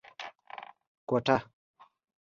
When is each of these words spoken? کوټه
کوټه 1.07 1.37